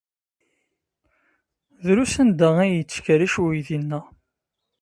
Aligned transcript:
Drus 1.85 2.13
anda 2.21 2.49
ay 2.63 2.71
yettkerric 2.75 3.35
uydi-nneɣ. 3.43 4.05